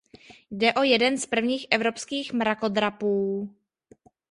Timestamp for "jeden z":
0.83-1.25